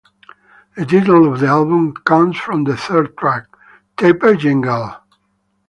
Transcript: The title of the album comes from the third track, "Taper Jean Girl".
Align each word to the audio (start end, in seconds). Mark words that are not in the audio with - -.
The 0.75 0.83
title 0.83 1.31
of 1.31 1.41
the 1.41 1.45
album 1.45 1.93
comes 1.93 2.35
from 2.35 2.63
the 2.63 2.75
third 2.75 3.15
track, 3.17 3.45
"Taper 3.97 4.33
Jean 4.33 4.61
Girl". 4.61 4.99